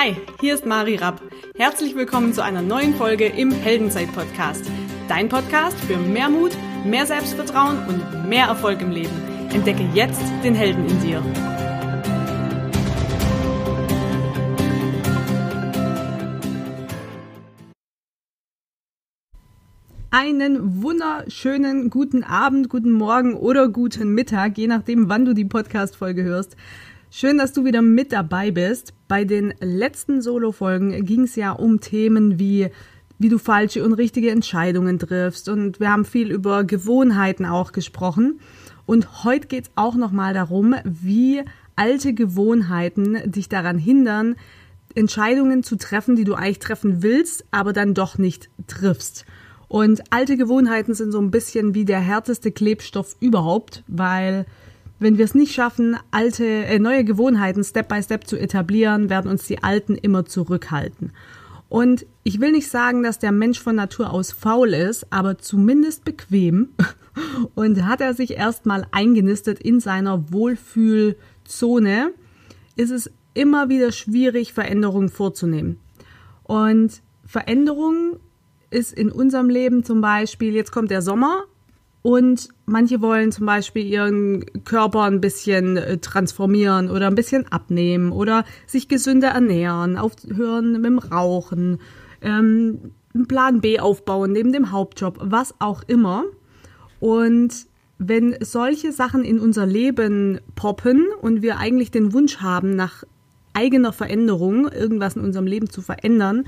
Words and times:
Hi, 0.00 0.14
hier 0.40 0.54
ist 0.54 0.64
Mari 0.64 0.94
Rapp. 0.94 1.20
Herzlich 1.56 1.96
willkommen 1.96 2.32
zu 2.32 2.40
einer 2.40 2.62
neuen 2.62 2.94
Folge 2.94 3.26
im 3.26 3.50
Heldenzeit-Podcast. 3.50 4.70
Dein 5.08 5.28
Podcast 5.28 5.76
für 5.76 5.96
mehr 5.96 6.28
Mut, 6.28 6.52
mehr 6.84 7.04
Selbstvertrauen 7.04 7.78
und 7.88 8.28
mehr 8.28 8.46
Erfolg 8.46 8.80
im 8.80 8.92
Leben. 8.92 9.10
Entdecke 9.52 9.82
jetzt 9.94 10.22
den 10.44 10.54
Helden 10.54 10.86
in 10.86 11.00
dir. 11.00 11.20
Einen 20.10 20.80
wunderschönen 20.80 21.90
guten 21.90 22.22
Abend, 22.22 22.68
guten 22.68 22.92
Morgen 22.92 23.34
oder 23.34 23.68
guten 23.68 24.14
Mittag, 24.14 24.58
je 24.58 24.68
nachdem, 24.68 25.08
wann 25.08 25.24
du 25.24 25.34
die 25.34 25.44
Podcast-Folge 25.44 26.22
hörst. 26.22 26.56
Schön, 27.10 27.38
dass 27.38 27.54
du 27.54 27.64
wieder 27.64 27.80
mit 27.80 28.12
dabei 28.12 28.50
bist. 28.50 28.92
Bei 29.08 29.24
den 29.24 29.54
letzten 29.60 30.20
Solo-Folgen 30.20 31.06
ging 31.06 31.22
es 31.22 31.36
ja 31.36 31.52
um 31.52 31.80
Themen 31.80 32.38
wie 32.38 32.68
wie 33.18 33.30
du 33.30 33.38
falsche 33.38 33.82
und 33.82 33.94
richtige 33.94 34.30
Entscheidungen 34.30 34.98
triffst 34.98 35.48
und 35.48 35.80
wir 35.80 35.90
haben 35.90 36.04
viel 36.04 36.30
über 36.30 36.62
Gewohnheiten 36.62 37.46
auch 37.46 37.72
gesprochen 37.72 38.38
und 38.86 39.24
heute 39.24 39.48
geht 39.48 39.64
es 39.64 39.70
auch 39.74 39.96
nochmal 39.96 40.34
darum, 40.34 40.76
wie 40.84 41.42
alte 41.74 42.14
Gewohnheiten 42.14 43.18
dich 43.28 43.48
daran 43.48 43.76
hindern, 43.76 44.36
Entscheidungen 44.94 45.64
zu 45.64 45.76
treffen, 45.76 46.14
die 46.14 46.22
du 46.22 46.34
eigentlich 46.34 46.60
treffen 46.60 47.02
willst, 47.02 47.44
aber 47.50 47.72
dann 47.72 47.94
doch 47.94 48.18
nicht 48.18 48.50
triffst. 48.68 49.24
Und 49.66 50.12
alte 50.12 50.36
Gewohnheiten 50.36 50.94
sind 50.94 51.10
so 51.10 51.20
ein 51.20 51.32
bisschen 51.32 51.74
wie 51.74 51.84
der 51.84 52.00
härteste 52.00 52.52
Klebstoff 52.52 53.16
überhaupt, 53.18 53.82
weil 53.88 54.46
wenn 54.98 55.18
wir 55.18 55.24
es 55.24 55.34
nicht 55.34 55.54
schaffen, 55.54 55.96
alte, 56.10 56.44
äh, 56.44 56.78
neue 56.78 57.04
Gewohnheiten 57.04 57.62
Step 57.64 57.88
by 57.88 58.02
Step 58.02 58.26
zu 58.26 58.36
etablieren, 58.36 59.10
werden 59.10 59.30
uns 59.30 59.46
die 59.46 59.62
alten 59.62 59.94
immer 59.94 60.24
zurückhalten. 60.24 61.12
Und 61.68 62.06
ich 62.24 62.40
will 62.40 62.52
nicht 62.52 62.68
sagen, 62.68 63.02
dass 63.02 63.18
der 63.18 63.32
Mensch 63.32 63.60
von 63.60 63.76
Natur 63.76 64.10
aus 64.10 64.32
faul 64.32 64.72
ist, 64.72 65.12
aber 65.12 65.38
zumindest 65.38 66.04
bequem. 66.04 66.70
Und 67.54 67.84
hat 67.84 68.00
er 68.00 68.14
sich 68.14 68.32
erstmal 68.32 68.86
eingenistet 68.90 69.58
in 69.58 69.80
seiner 69.80 70.32
Wohlfühlzone, 70.32 72.12
ist 72.76 72.90
es 72.90 73.10
immer 73.34 73.68
wieder 73.68 73.92
schwierig, 73.92 74.52
Veränderungen 74.52 75.08
vorzunehmen. 75.08 75.78
Und 76.44 77.02
Veränderung 77.26 78.18
ist 78.70 78.92
in 78.92 79.10
unserem 79.10 79.50
Leben 79.50 79.84
zum 79.84 80.00
Beispiel, 80.00 80.54
jetzt 80.54 80.72
kommt 80.72 80.90
der 80.90 81.02
Sommer 81.02 81.44
und 82.02 82.48
manche 82.66 83.00
wollen 83.00 83.32
zum 83.32 83.46
Beispiel 83.46 83.84
ihren 83.84 84.44
Körper 84.64 85.02
ein 85.02 85.20
bisschen 85.20 85.76
äh, 85.76 85.98
transformieren 85.98 86.90
oder 86.90 87.08
ein 87.08 87.14
bisschen 87.14 87.46
abnehmen 87.50 88.12
oder 88.12 88.44
sich 88.66 88.88
gesünder 88.88 89.28
ernähren, 89.28 89.96
aufhören 89.96 90.72
mit 90.72 90.84
dem 90.84 90.98
Rauchen, 90.98 91.78
ähm, 92.22 92.92
einen 93.14 93.26
Plan 93.26 93.60
B 93.60 93.80
aufbauen 93.80 94.32
neben 94.32 94.52
dem 94.52 94.70
Hauptjob, 94.70 95.18
was 95.20 95.54
auch 95.58 95.82
immer. 95.86 96.24
Und 97.00 97.66
wenn 97.98 98.36
solche 98.40 98.92
Sachen 98.92 99.24
in 99.24 99.40
unser 99.40 99.66
Leben 99.66 100.40
poppen 100.54 101.06
und 101.20 101.42
wir 101.42 101.58
eigentlich 101.58 101.90
den 101.90 102.12
Wunsch 102.12 102.38
haben, 102.38 102.76
nach 102.76 103.02
eigener 103.54 103.92
Veränderung 103.92 104.68
irgendwas 104.68 105.16
in 105.16 105.22
unserem 105.22 105.46
Leben 105.46 105.68
zu 105.68 105.82
verändern, 105.82 106.44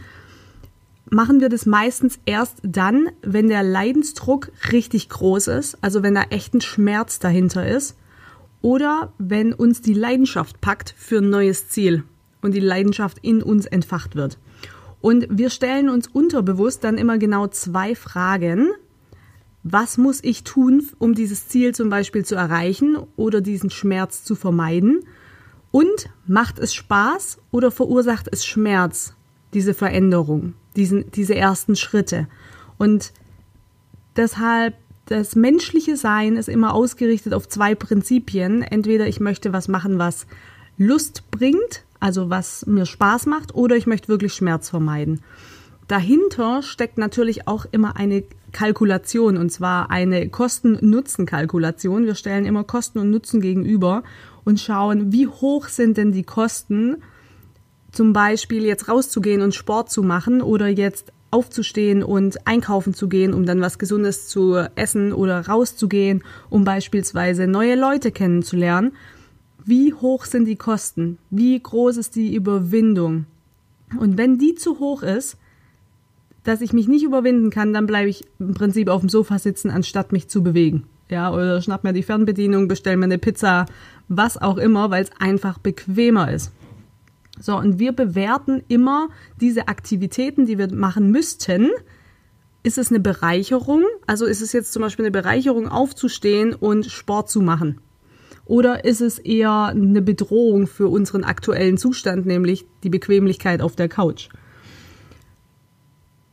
machen 1.11 1.41
wir 1.41 1.49
das 1.49 1.67
meistens 1.67 2.19
erst 2.25 2.59
dann, 2.63 3.11
wenn 3.23 3.49
der 3.49 3.63
Leidensdruck 3.63 4.51
richtig 4.73 5.09
groß 5.09 5.49
ist, 5.49 5.79
also 5.81 6.03
wenn 6.03 6.15
da 6.15 6.23
echt 6.31 6.55
ein 6.55 6.61
Schmerz 6.61 7.19
dahinter 7.19 7.69
ist, 7.69 7.97
oder 8.63 9.13
wenn 9.19 9.53
uns 9.53 9.81
die 9.81 9.95
Leidenschaft 9.95 10.61
packt 10.61 10.95
für 10.97 11.19
ein 11.19 11.31
neues 11.31 11.69
Ziel 11.69 12.05
und 12.43 12.55
die 12.55 12.61
Leidenschaft 12.61 13.19
in 13.23 13.43
uns 13.43 13.67
entfacht 13.67 14.17
wird. 14.17 14.39
Und 15.01 15.27
wir 15.31 15.51
stellen 15.51 15.89
uns 15.89 16.09
unterbewusst 16.09 16.85
dann 16.85 16.99
immer 16.99 17.19
genau 17.19 17.47
zwei 17.47 17.95
Fragen. 17.95 18.71
Was 19.63 19.99
muss 19.99 20.23
ich 20.23 20.45
tun, 20.45 20.87
um 20.99 21.15
dieses 21.15 21.49
Ziel 21.49 21.75
zum 21.75 21.89
Beispiel 21.89 22.25
zu 22.25 22.35
erreichen 22.35 22.99
oder 23.17 23.41
diesen 23.41 23.71
Schmerz 23.71 24.25
zu 24.25 24.35
vermeiden? 24.35 25.01
Und 25.71 26.11
macht 26.27 26.59
es 26.59 26.75
Spaß 26.75 27.39
oder 27.51 27.71
verursacht 27.71 28.29
es 28.31 28.45
Schmerz, 28.45 29.15
diese 29.55 29.73
Veränderung? 29.73 30.55
Diesen, 30.77 31.11
diese 31.11 31.35
ersten 31.35 31.77
Schritte. 31.77 32.27
Und 32.79 33.13
deshalb, 34.17 34.75
das 35.07 35.35
menschliche 35.35 35.97
Sein 35.97 36.37
ist 36.37 36.49
immer 36.49 36.75
ausgerichtet 36.75 37.35
auf 37.35 37.49
zwei 37.49 37.75
Prinzipien. 37.75 38.63
Entweder 38.63 39.07
ich 39.07 39.21
möchte 39.21 39.53
was 39.53 39.69
machen, 39.69 39.99
was 39.99 40.27
Lust 40.79 41.31
bringt, 41.31 41.85
also 41.99 42.31
was 42.31 42.65
mir 42.67 42.87
Spaß 42.87 43.27
macht, 43.27 43.55
oder 43.55 43.77
ich 43.77 43.87
möchte 43.87 44.09
wirklich 44.09 44.33
Schmerz 44.35 44.71
vermeiden. 44.71 45.21
Dahinter 45.89 46.63
steckt 46.63 46.99
natürlich 46.99 47.49
auch 47.49 47.67
immer 47.71 47.97
eine 47.97 48.23
Kalkulation, 48.53 49.37
und 49.37 49.51
zwar 49.51 49.91
eine 49.91 50.29
Kosten-Nutzen-Kalkulation. 50.29 52.07
Wir 52.07 52.15
stellen 52.15 52.47
immer 52.47 52.65
Kosten 52.65 53.01
und 53.01 53.11
Nutzen 53.11 53.41
gegenüber 53.41 54.05
und 54.45 54.61
schauen, 54.61 55.13
wie 55.13 55.27
hoch 55.27 55.67
sind 55.67 55.97
denn 55.97 56.13
die 56.13 56.23
Kosten 56.23 57.03
zum 57.93 58.13
Beispiel 58.13 58.65
jetzt 58.65 58.89
rauszugehen 58.89 59.43
und 59.43 59.55
Sport 59.55 59.91
zu 59.91 60.03
machen 60.03 60.43
oder 60.43 60.69
jetzt 60.69 61.13
aufzustehen 61.31 62.03
und 62.03 62.47
einkaufen 62.47 62.95
zu 62.95 63.09
gehen, 63.09 63.33
um 63.35 63.47
dann 63.47 63.61
was 63.61 63.79
Gesundes 63.79 64.29
zu 64.29 64.57
essen 64.75 65.13
oder 65.13 65.47
rauszugehen, 65.47 66.25
um 66.49 66.65
beispielsweise 66.65 67.47
neue 67.47 67.77
Leute 67.77 68.11
kennenzulernen. 68.11 68.93
Wie 69.65 69.95
hoch 69.95 70.25
sind 70.25 70.47
die 70.47 70.57
Kosten? 70.57 71.19
Wie 71.31 71.61
groß 71.61 71.97
ist 71.99 72.17
die 72.17 72.35
Überwindung? 72.35 73.27
Und 73.99 74.19
wenn 74.19 74.39
die 74.39 74.55
zu 74.55 74.79
hoch 74.81 75.03
ist, 75.03 75.37
dass 76.43 76.61
ich 76.61 76.73
mich 76.73 76.89
nicht 76.89 77.05
überwinden 77.05 77.51
kann, 77.51 77.73
dann 77.73 77.87
bleibe 77.87 78.09
ich 78.09 78.25
im 78.39 78.55
Prinzip 78.55 78.89
auf 78.89 79.01
dem 79.01 79.09
Sofa 79.09 79.39
sitzen, 79.39 79.71
anstatt 79.71 80.13
mich 80.13 80.29
zu 80.29 80.43
bewegen. 80.43 80.85
Ja, 81.11 81.33
oder 81.33 81.61
schnapp 81.61 81.85
mir 81.85 81.93
die 81.93 82.05
Fernbedienung, 82.05 82.69
bestell 82.69 82.97
mir 82.97 83.05
eine 83.05 83.19
Pizza, 83.19 83.67
was 84.09 84.41
auch 84.41 84.57
immer, 84.57 84.91
weil 84.91 85.03
es 85.03 85.11
einfach 85.19 85.59
bequemer 85.59 86.33
ist. 86.33 86.53
So, 87.41 87.57
und 87.57 87.79
wir 87.79 87.93
bewerten 87.93 88.63
immer 88.69 89.09
diese 89.41 89.69
Aktivitäten, 89.69 90.47
die 90.47 90.59
wir 90.59 90.73
machen 90.73 91.11
müssten. 91.11 91.71
Ist 92.63 92.77
es 92.77 92.91
eine 92.91 93.01
Bereicherung? 93.01 93.83
Also 94.07 94.27
ist 94.27 94.43
es 94.43 94.53
jetzt 94.53 94.73
zum 94.73 94.83
Beispiel 94.83 95.07
eine 95.07 95.13
Bereicherung, 95.13 95.67
aufzustehen 95.67 96.55
und 96.55 96.87
Sport 96.87 97.31
zu 97.31 97.41
machen? 97.41 97.81
Oder 98.45 98.85
ist 98.85 99.01
es 99.01 99.19
eher 99.19 99.67
eine 99.67 100.03
Bedrohung 100.03 100.67
für 100.67 100.89
unseren 100.89 101.25
aktuellen 101.25 101.79
Zustand, 101.79 102.27
nämlich 102.27 102.67
die 102.83 102.91
Bequemlichkeit 102.91 103.63
auf 103.63 103.77
der 103.77 103.89
Couch? 103.89 104.29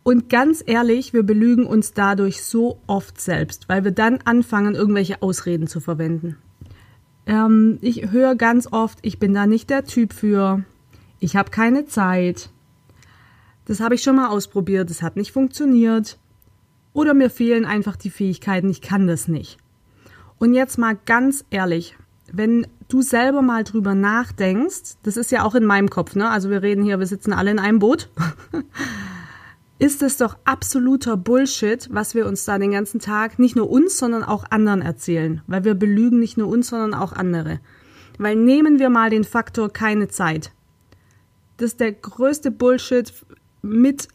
Und 0.03 0.29
ganz 0.29 0.63
ehrlich, 0.65 1.13
wir 1.13 1.23
belügen 1.23 1.65
uns 1.65 1.93
dadurch 1.93 2.41
so 2.41 2.79
oft 2.87 3.19
selbst, 3.19 3.69
weil 3.69 3.83
wir 3.83 3.91
dann 3.91 4.19
anfangen, 4.25 4.73
irgendwelche 4.73 5.21
Ausreden 5.21 5.67
zu 5.67 5.79
verwenden. 5.79 6.37
Ähm, 7.25 7.77
ich 7.81 8.09
höre 8.09 8.35
ganz 8.35 8.67
oft, 8.71 8.99
ich 9.01 9.19
bin 9.19 9.33
da 9.33 9.45
nicht 9.45 9.69
der 9.69 9.83
Typ 9.83 10.13
für, 10.13 10.63
ich 11.19 11.35
habe 11.35 11.51
keine 11.51 11.85
Zeit. 11.85 12.49
Das 13.65 13.79
habe 13.79 13.95
ich 13.95 14.03
schon 14.03 14.15
mal 14.15 14.29
ausprobiert, 14.29 14.89
das 14.89 15.01
hat 15.01 15.15
nicht 15.15 15.31
funktioniert. 15.31 16.17
Oder 16.93 17.13
mir 17.13 17.29
fehlen 17.29 17.65
einfach 17.65 17.95
die 17.95 18.09
Fähigkeiten, 18.09 18.69
ich 18.69 18.81
kann 18.81 19.07
das 19.07 19.27
nicht. 19.27 19.57
Und 20.39 20.53
jetzt 20.53 20.77
mal 20.77 20.97
ganz 21.05 21.45
ehrlich, 21.49 21.95
wenn 22.31 22.67
du 22.87 23.01
selber 23.01 23.41
mal 23.41 23.63
drüber 23.63 23.95
nachdenkst, 23.95 24.97
das 25.03 25.17
ist 25.17 25.31
ja 25.31 25.43
auch 25.43 25.55
in 25.55 25.65
meinem 25.65 25.89
Kopf, 25.89 26.15
ne? 26.15 26.29
Also 26.29 26.49
wir 26.49 26.61
reden 26.61 26.83
hier, 26.83 26.99
wir 26.99 27.07
sitzen 27.07 27.33
alle 27.33 27.51
in 27.51 27.59
einem 27.59 27.79
Boot. 27.79 28.09
ist 29.79 30.01
es 30.01 30.17
doch 30.17 30.37
absoluter 30.43 31.17
Bullshit, 31.17 31.87
was 31.91 32.15
wir 32.15 32.25
uns 32.25 32.45
da 32.45 32.57
den 32.57 32.71
ganzen 32.71 32.99
Tag 32.99 33.37
nicht 33.37 33.55
nur 33.55 33.69
uns, 33.69 33.97
sondern 33.97 34.23
auch 34.23 34.45
anderen 34.49 34.81
erzählen, 34.81 35.41
weil 35.47 35.63
wir 35.63 35.75
belügen 35.75 36.19
nicht 36.19 36.37
nur 36.37 36.47
uns, 36.47 36.69
sondern 36.69 36.93
auch 36.93 37.13
andere. 37.13 37.59
Weil 38.17 38.35
nehmen 38.35 38.79
wir 38.79 38.89
mal 38.89 39.09
den 39.09 39.23
Faktor 39.23 39.71
keine 39.71 40.07
Zeit. 40.07 40.51
Das 41.57 41.71
ist 41.71 41.79
der 41.79 41.91
größte 41.91 42.51
Bullshit 42.51 43.11
mit 43.61 44.07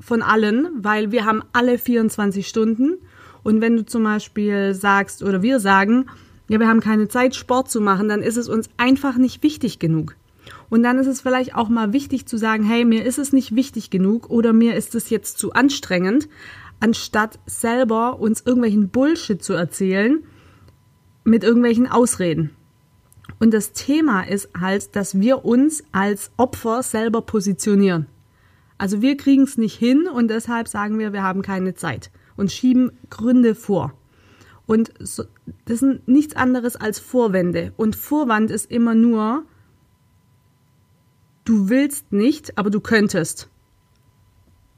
von 0.00 0.22
allen, 0.22 0.68
weil 0.76 1.12
wir 1.12 1.24
haben 1.24 1.42
alle 1.52 1.78
24 1.78 2.46
Stunden. 2.46 2.98
Und 3.42 3.60
wenn 3.60 3.76
du 3.76 3.84
zum 3.84 4.04
Beispiel 4.04 4.74
sagst 4.74 5.22
oder 5.22 5.42
wir 5.42 5.60
sagen, 5.60 6.06
ja, 6.48 6.58
wir 6.58 6.68
haben 6.68 6.80
keine 6.80 7.08
Zeit, 7.08 7.34
Sport 7.34 7.70
zu 7.70 7.80
machen, 7.80 8.08
dann 8.08 8.22
ist 8.22 8.36
es 8.36 8.48
uns 8.48 8.70
einfach 8.78 9.16
nicht 9.16 9.42
wichtig 9.42 9.78
genug. 9.78 10.16
Und 10.70 10.82
dann 10.82 10.98
ist 10.98 11.06
es 11.06 11.20
vielleicht 11.20 11.54
auch 11.54 11.68
mal 11.68 11.92
wichtig 11.92 12.26
zu 12.26 12.36
sagen, 12.36 12.64
hey, 12.64 12.84
mir 12.84 13.04
ist 13.04 13.18
es 13.18 13.32
nicht 13.32 13.54
wichtig 13.54 13.90
genug 13.90 14.30
oder 14.30 14.52
mir 14.52 14.74
ist 14.74 14.94
es 14.94 15.10
jetzt 15.10 15.38
zu 15.38 15.52
anstrengend, 15.52 16.28
anstatt 16.80 17.38
selber 17.46 18.18
uns 18.18 18.42
irgendwelchen 18.44 18.88
Bullshit 18.88 19.42
zu 19.42 19.52
erzählen 19.52 20.22
mit 21.24 21.44
irgendwelchen 21.44 21.86
Ausreden. 21.86 22.50
Und 23.38 23.54
das 23.54 23.72
Thema 23.72 24.22
ist 24.22 24.48
halt, 24.58 24.96
dass 24.96 25.20
wir 25.20 25.44
uns 25.44 25.84
als 25.92 26.32
Opfer 26.36 26.82
selber 26.82 27.22
positionieren. 27.22 28.06
Also 28.78 29.02
wir 29.02 29.16
kriegen 29.16 29.42
es 29.42 29.58
nicht 29.58 29.76
hin 29.76 30.08
und 30.08 30.28
deshalb 30.28 30.68
sagen 30.68 30.98
wir, 30.98 31.12
wir 31.12 31.22
haben 31.22 31.42
keine 31.42 31.74
Zeit 31.74 32.10
und 32.36 32.52
schieben 32.52 32.92
Gründe 33.10 33.54
vor. 33.54 33.92
Und 34.66 34.92
so, 35.00 35.24
das 35.64 35.80
sind 35.80 36.06
nichts 36.06 36.36
anderes 36.36 36.76
als 36.76 36.98
Vorwände. 36.98 37.72
Und 37.76 37.96
Vorwand 37.96 38.50
ist 38.50 38.70
immer 38.70 38.94
nur, 38.94 39.44
du 41.44 41.68
willst 41.68 42.12
nicht, 42.12 42.58
aber 42.58 42.70
du 42.70 42.80
könntest. 42.80 43.48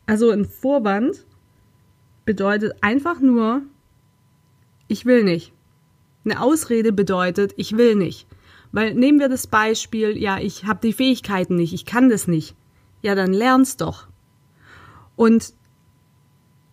Also 0.07 0.31
ein 0.31 0.45
Vorwand 0.45 1.27
bedeutet 2.25 2.75
einfach 2.83 3.21
nur, 3.21 3.63
ich 4.89 5.05
will 5.07 5.25
nicht. 5.25 5.53
Eine 6.25 6.41
Ausrede 6.41 6.93
bedeutet, 6.93 7.53
ich 7.57 7.77
will 7.77 7.97
nicht. 7.97 8.27
Weil 8.73 8.95
nehmen 8.95 9.19
wir 9.19 9.29
das 9.29 9.47
Beispiel, 9.47 10.17
ja, 10.17 10.39
ich 10.39 10.65
habe 10.65 10.81
die 10.83 10.93
Fähigkeiten 10.93 11.57
nicht, 11.57 11.73
ich 11.73 11.85
kann 11.85 12.09
das 12.09 12.29
nicht. 12.29 12.55
Ja, 13.03 13.15
dann 13.15 13.33
lern's 13.33 13.77
doch. 13.77 14.07
Und 15.17 15.53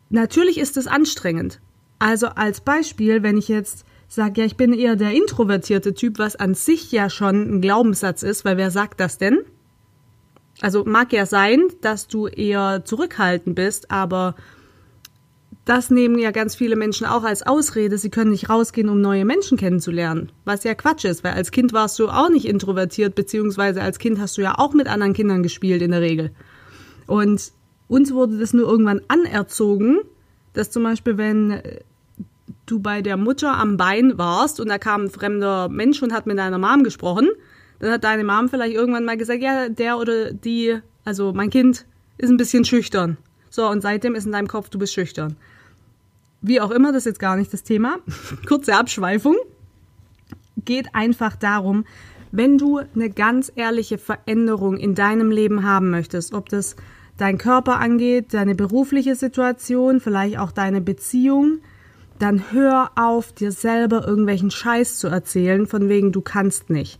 natürlich 0.10 0.58
ist 0.58 0.78
es 0.78 0.88
anstrengend. 0.88 1.60
Also 2.00 2.28
als 2.28 2.62
Beispiel, 2.62 3.24
wenn 3.24 3.38
ich 3.38 3.48
jetzt 3.48 3.86
sage, 4.08 4.42
ja, 4.42 4.48
ich 4.48 4.58
bin 4.58 4.74
eher 4.74 4.96
der 4.96 5.14
introvertierte 5.14 5.94
Typ, 5.94 6.20
was 6.20 6.36
an 6.36 6.54
sich 6.54 6.92
ja 6.92 7.10
schon 7.10 7.58
ein 7.58 7.62
Glaubenssatz 7.62 8.24
ist, 8.24 8.46
weil 8.46 8.58
wer 8.58 8.72
sagt 8.72 9.00
das 9.00 9.18
denn? 9.18 9.40
Also 10.62 10.86
mag 10.86 11.14
ja 11.14 11.26
sein, 11.26 11.62
dass 11.82 12.08
du 12.08 12.28
eher 12.28 12.84
zurückhaltend 12.86 13.56
bist, 13.56 13.92
aber 13.92 14.36
das 15.68 15.90
nehmen 15.90 16.18
ja 16.18 16.32
ganz 16.32 16.56
viele 16.56 16.78
Menschen 16.78 17.06
auch 17.06 17.26
als 17.26 17.46
Ausrede, 17.46 17.98
sie 17.98 18.10
können 18.10 18.32
nicht 18.32 18.50
rausgehen, 18.50 18.88
um 18.88 19.02
neue 19.02 19.26
Menschen 19.26 19.58
kennenzulernen. 19.58 20.32
Was 20.46 20.64
ja 20.64 20.74
Quatsch 20.74 21.04
ist, 21.04 21.26
weil 21.26 21.34
als 21.34 21.52
Kind 21.52 21.74
warst 21.74 22.00
du 22.00 22.08
auch 22.08 22.30
nicht 22.30 22.46
introvertiert, 22.46 23.16
beziehungsweise 23.16 23.82
als 23.82 24.00
Kind 24.00 24.18
hast 24.20 24.38
du 24.38 24.42
ja 24.42 24.58
auch 24.58 24.74
mit 24.74 24.88
anderen 24.88 25.12
Kindern 25.12 25.44
gespielt 25.44 25.82
in 25.82 25.92
der 25.92 26.00
Regel. 26.00 26.32
Und 27.06 27.52
uns 27.90 28.14
wurde 28.14 28.38
das 28.38 28.54
nur 28.54 28.66
irgendwann 28.66 29.02
anerzogen, 29.10 29.98
dass 30.54 30.72
zum 30.72 30.84
Beispiel, 30.84 31.18
wenn 31.18 31.62
du 32.66 32.80
bei 32.80 33.02
der 33.02 33.18
Mutter 33.18 33.58
am 33.58 33.76
Bein 33.76 34.18
warst 34.18 34.62
und 34.62 34.70
da 34.70 34.78
kam 34.78 35.04
ein 35.04 35.10
fremder 35.10 35.68
Mensch 35.68 36.02
und 36.02 36.14
hat 36.14 36.28
mit 36.28 36.38
deiner 36.38 36.60
Mom 36.60 36.86
gesprochen, 36.86 37.28
dann 37.80 37.92
hat 37.92 38.06
deine 38.06 38.24
Mom 38.24 38.48
vielleicht 38.48 38.74
irgendwann 38.74 39.04
mal 39.04 39.18
gesagt, 39.18 39.42
ja, 39.42 39.68
der 39.68 39.98
oder 39.98 40.32
die, 40.32 40.80
also 41.04 41.34
mein 41.34 41.50
Kind 41.50 41.86
ist 42.18 42.30
ein 42.30 42.38
bisschen 42.38 42.64
schüchtern. 42.64 43.18
So, 43.50 43.68
und 43.68 43.82
seitdem 43.82 44.16
ist 44.16 44.26
in 44.26 44.32
deinem 44.32 44.48
Kopf, 44.48 44.70
du 44.70 44.80
bist 44.80 44.94
schüchtern. 44.94 45.36
Wie 46.42 46.62
auch 46.62 46.72
immer, 46.72 46.92
das 46.92 47.00
ist 47.00 47.06
jetzt 47.06 47.20
gar 47.20 47.36
nicht 47.36 47.52
das 47.54 47.64
Thema. 47.64 47.98
Kurze 48.48 48.76
Abschweifung. 48.76 49.36
Geht 50.64 50.94
einfach 50.94 51.36
darum, 51.36 51.86
wenn 52.32 52.58
du 52.58 52.80
eine 52.96 53.10
ganz 53.10 53.52
ehrliche 53.56 53.98
Veränderung 53.98 54.78
in 54.78 54.96
deinem 54.96 55.32
Leben 55.32 55.64
haben 55.64 55.90
möchtest, 55.90 56.34
ob 56.34 56.50
das 56.50 56.76
dein 57.18 57.38
Körper 57.38 57.80
angeht, 57.80 58.34
deine 58.34 58.56
berufliche 58.56 59.16
Situation, 59.16 60.00
vielleicht 60.00 60.38
auch 60.38 60.52
deine 60.52 60.82
Beziehung, 60.82 61.60
dann 62.20 62.52
hör 62.52 62.92
auf, 62.96 63.32
dir 63.32 63.52
selber 63.52 64.08
irgendwelchen 64.08 64.52
Scheiß 64.52 64.98
zu 64.98 65.08
erzählen, 65.08 65.68
von 65.68 65.90
wegen 65.90 66.12
du 66.12 66.22
kannst 66.22 66.70
nicht. 66.70 67.00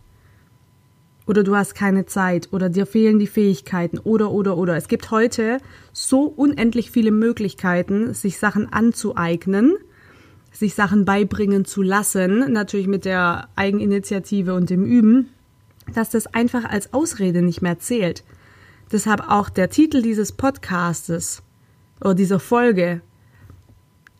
Oder 1.28 1.44
du 1.44 1.54
hast 1.54 1.74
keine 1.74 2.06
Zeit 2.06 2.48
oder 2.52 2.70
dir 2.70 2.86
fehlen 2.86 3.18
die 3.18 3.26
Fähigkeiten 3.26 3.98
oder 3.98 4.30
oder 4.30 4.56
oder. 4.56 4.76
Es 4.76 4.88
gibt 4.88 5.10
heute 5.10 5.58
so 5.92 6.22
unendlich 6.22 6.90
viele 6.90 7.10
Möglichkeiten, 7.10 8.14
sich 8.14 8.38
Sachen 8.38 8.72
anzueignen, 8.72 9.76
sich 10.52 10.74
Sachen 10.74 11.04
beibringen 11.04 11.66
zu 11.66 11.82
lassen, 11.82 12.50
natürlich 12.50 12.86
mit 12.86 13.04
der 13.04 13.48
Eigeninitiative 13.56 14.54
und 14.54 14.70
dem 14.70 14.86
Üben, 14.86 15.28
dass 15.94 16.08
das 16.08 16.26
einfach 16.28 16.64
als 16.64 16.94
Ausrede 16.94 17.42
nicht 17.42 17.60
mehr 17.60 17.78
zählt. 17.78 18.24
Deshalb 18.90 19.28
auch 19.28 19.50
der 19.50 19.68
Titel 19.68 20.00
dieses 20.00 20.32
Podcastes 20.32 21.42
oder 22.00 22.14
dieser 22.14 22.40
Folge 22.40 23.02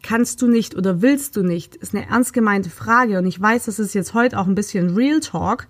kannst 0.02 0.42
du 0.42 0.46
nicht 0.46 0.76
oder 0.76 1.00
willst 1.00 1.36
du 1.36 1.42
nicht, 1.42 1.74
ist 1.76 1.94
eine 1.94 2.06
ernst 2.06 2.34
gemeinte 2.34 2.68
Frage 2.68 3.16
und 3.16 3.24
ich 3.24 3.40
weiß, 3.40 3.64
das 3.64 3.78
ist 3.78 3.94
jetzt 3.94 4.12
heute 4.12 4.38
auch 4.38 4.46
ein 4.46 4.54
bisschen 4.54 4.94
Real 4.94 5.20
Talk, 5.20 5.68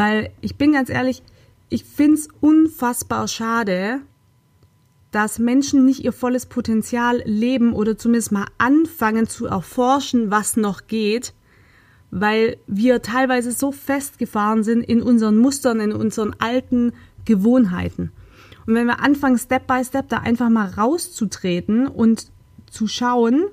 weil 0.00 0.30
ich 0.40 0.56
bin 0.56 0.72
ganz 0.72 0.88
ehrlich, 0.88 1.22
ich 1.68 1.84
find's 1.84 2.28
unfassbar 2.40 3.28
schade, 3.28 4.00
dass 5.10 5.38
Menschen 5.38 5.84
nicht 5.84 6.02
ihr 6.02 6.14
volles 6.14 6.46
Potenzial 6.46 7.20
leben 7.26 7.74
oder 7.74 7.98
zumindest 7.98 8.32
mal 8.32 8.46
anfangen 8.56 9.28
zu 9.28 9.44
erforschen, 9.44 10.30
was 10.30 10.56
noch 10.56 10.86
geht, 10.86 11.34
weil 12.10 12.56
wir 12.66 13.02
teilweise 13.02 13.52
so 13.52 13.72
festgefahren 13.72 14.64
sind 14.64 14.80
in 14.80 15.02
unseren 15.02 15.36
Mustern, 15.36 15.80
in 15.80 15.92
unseren 15.92 16.34
alten 16.38 16.94
Gewohnheiten. 17.26 18.10
Und 18.64 18.76
wenn 18.76 18.86
wir 18.86 19.00
anfangen, 19.00 19.36
Step 19.36 19.66
by 19.66 19.84
Step 19.84 20.08
da 20.08 20.20
einfach 20.20 20.48
mal 20.48 20.70
rauszutreten 20.70 21.86
und 21.86 22.32
zu 22.70 22.86
schauen, 22.86 23.48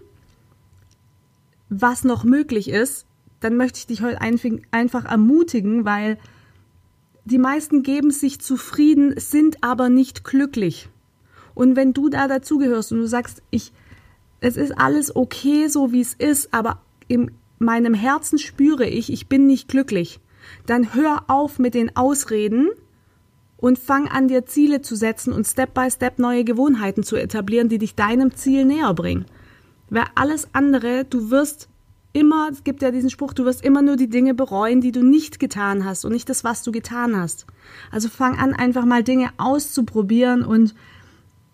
was 1.67 2.05
noch 2.05 2.23
möglich 2.23 2.69
ist, 2.69 3.05
dann 3.41 3.57
möchte 3.57 3.79
ich 3.79 3.87
dich 3.87 4.01
heute 4.01 4.21
einfach 4.71 5.03
ermutigen, 5.03 5.83
weil 5.83 6.17
die 7.27 7.39
meisten 7.39 7.83
geben 7.83 8.11
sich 8.11 8.39
zufrieden, 8.39 9.13
sind 9.19 9.57
aber 9.61 9.89
nicht 9.89 10.23
glücklich. 10.23 10.89
Und 11.53 11.75
wenn 11.75 11.91
du 11.91 12.07
da 12.07 12.27
dazugehörst 12.27 12.93
und 12.93 12.99
du 12.99 13.07
sagst, 13.07 13.41
ich, 13.49 13.73
es 14.39 14.55
ist 14.55 14.77
alles 14.77 15.13
okay, 15.13 15.67
so 15.67 15.91
wie 15.91 15.99
es 15.99 16.13
ist, 16.13 16.53
aber 16.53 16.81
in 17.09 17.31
meinem 17.59 17.93
Herzen 17.93 18.37
spüre 18.37 18.85
ich, 18.85 19.11
ich 19.11 19.27
bin 19.27 19.45
nicht 19.45 19.67
glücklich, 19.67 20.21
dann 20.65 20.93
hör 20.93 21.25
auf 21.27 21.59
mit 21.59 21.73
den 21.73 21.97
Ausreden 21.97 22.69
und 23.57 23.77
fang 23.77 24.07
an, 24.07 24.29
dir 24.29 24.45
Ziele 24.45 24.81
zu 24.81 24.95
setzen 24.95 25.33
und 25.33 25.45
Step 25.45 25.73
by 25.73 25.91
Step 25.91 26.19
neue 26.19 26.45
Gewohnheiten 26.45 27.03
zu 27.03 27.17
etablieren, 27.17 27.67
die 27.67 27.79
dich 27.79 27.95
deinem 27.95 28.35
Ziel 28.35 28.63
näher 28.63 28.93
bringen. 28.93 29.25
Weil 29.89 30.05
alles 30.15 30.47
andere, 30.53 31.03
du 31.03 31.29
wirst 31.29 31.67
immer, 32.17 32.49
es 32.51 32.63
gibt 32.63 32.81
ja 32.81 32.89
diesen 32.89 33.11
Spruch, 33.11 33.33
du 33.33 33.45
wirst 33.45 33.63
immer 33.63 33.83
nur 33.83 33.95
die 33.95 34.09
Dinge 34.09 34.33
bereuen, 34.33 34.81
die 34.81 34.91
du 34.91 35.03
nicht 35.03 35.39
getan 35.39 35.85
hast 35.85 36.03
und 36.03 36.13
nicht 36.13 36.27
das, 36.29 36.43
was 36.43 36.63
du 36.63 36.71
getan 36.71 37.15
hast. 37.15 37.45
Also 37.91 38.09
fang 38.09 38.39
an, 38.39 38.53
einfach 38.53 38.85
mal 38.85 39.03
Dinge 39.03 39.29
auszuprobieren 39.37 40.43
und 40.43 40.73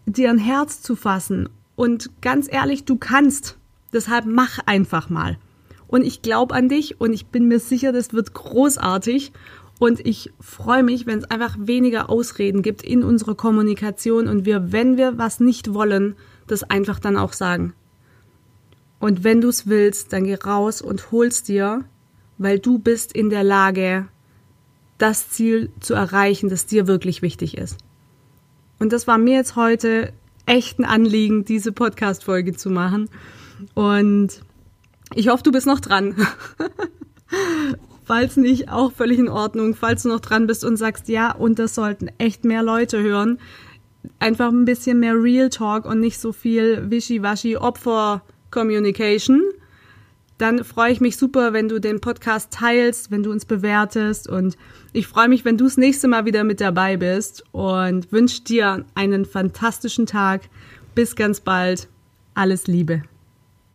dir 0.06 0.30
ein 0.30 0.38
Herz 0.38 0.82
zu 0.82 0.96
fassen. 0.96 1.50
Und 1.76 2.10
ganz 2.22 2.48
ehrlich, 2.50 2.86
du 2.86 2.96
kannst. 2.96 3.58
Deshalb 3.92 4.26
mach 4.26 4.60
einfach 4.66 5.10
mal. 5.10 5.38
Und 5.88 6.04
ich 6.04 6.22
glaube 6.22 6.56
an 6.56 6.70
dich 6.70 7.02
und 7.02 7.12
ich 7.12 7.28
bin 7.28 7.50
mir 7.50 7.60
sicher, 7.60 7.92
das 7.92 8.14
wird 8.14 8.34
großartig. 8.34 9.34
Und 9.80 10.00
ich 10.06 10.32
freue 10.40 10.82
mich, 10.82 11.06
wenn 11.06 11.20
es 11.20 11.30
einfach 11.30 11.58
weniger 11.60 12.10
Ausreden 12.10 12.62
gibt 12.62 12.84
in 12.84 13.04
unserer 13.04 13.36
Kommunikation 13.36 14.30
und 14.30 14.46
wir, 14.46 14.72
wenn 14.72 14.96
wir 14.96 15.18
was 15.18 15.42
nicht 15.42 15.74
wollen, 15.74 16.16
das 16.48 16.64
einfach 16.64 17.00
dann 17.00 17.18
auch 17.18 17.34
sagen. 17.34 17.74
Und 19.04 19.26
wenn 19.26 19.42
du 19.42 19.50
es 19.50 19.68
willst, 19.68 20.14
dann 20.14 20.24
geh 20.24 20.36
raus 20.36 20.82
und 20.82 21.12
hol's 21.12 21.44
dir, 21.44 21.84
weil 22.38 22.58
du 22.58 22.80
bist 22.80 23.12
in 23.12 23.30
der 23.30 23.44
Lage, 23.44 24.08
das 24.98 25.30
Ziel 25.30 25.72
zu 25.82 25.94
erreichen, 25.94 26.48
das 26.48 26.68
dir 26.68 26.88
wirklich 26.88 27.22
wichtig 27.22 27.58
ist. 27.58 27.76
Und 28.80 28.94
das 28.94 29.06
war 29.06 29.18
mir 29.18 29.36
jetzt 29.36 29.58
heute 29.58 30.14
echt 30.46 30.80
ein 30.80 30.86
Anliegen, 30.86 31.44
diese 31.44 31.74
Podcast-Folge 31.74 32.54
zu 32.54 32.70
machen. 32.70 33.10
Und 33.74 34.42
ich 35.14 35.28
hoffe, 35.28 35.44
du 35.44 35.52
bist 35.52 35.68
noch 35.68 35.82
dran. 35.82 36.16
Falls 38.06 38.38
nicht, 38.38 38.70
auch 38.70 38.94
völlig 38.94 39.20
in 39.20 39.28
Ordnung. 39.28 39.76
Falls 39.76 40.04
du 40.04 40.08
noch 40.08 40.22
dran 40.22 40.48
bist 40.48 40.64
und 40.64 40.78
sagst, 40.78 41.10
ja, 41.10 41.34
und 41.34 41.60
das 41.60 41.76
sollten 41.76 42.10
echt 42.20 42.46
mehr 42.46 42.64
Leute 42.64 43.04
hören. 43.04 43.38
Einfach 44.20 44.48
ein 44.48 44.64
bisschen 44.64 45.02
mehr 45.02 45.22
Real 45.22 45.50
Talk 45.50 45.84
und 45.84 46.00
nicht 46.00 46.22
so 46.22 46.32
viel 46.32 46.90
Wischiwaschi 46.90 47.58
Opfer 47.58 48.22
Communication. 48.54 49.42
Dann 50.38 50.64
freue 50.64 50.92
ich 50.92 51.02
mich 51.02 51.18
super, 51.18 51.54
wenn 51.54 51.70
du 51.70 51.80
den 51.80 52.02
Podcast 52.02 52.52
teilst, 52.52 53.12
wenn 53.12 53.24
du 53.24 53.32
uns 53.32 53.46
bewertest 53.46 54.28
und 54.28 54.58
ich 54.92 55.08
freue 55.08 55.28
mich, 55.28 55.46
wenn 55.46 55.58
du 55.58 55.66
das 55.66 55.78
nächste 55.78 56.08
Mal 56.08 56.26
wieder 56.26 56.44
mit 56.44 56.62
dabei 56.62 56.98
bist 56.98 57.44
und 57.52 58.12
wünsche 58.12 58.42
dir 58.44 58.86
einen 58.96 59.26
fantastischen 59.26 60.06
Tag. 60.06 60.42
Bis 60.96 61.16
ganz 61.16 61.40
bald. 61.40 61.88
Alles 62.36 62.68
Liebe. 62.68 63.04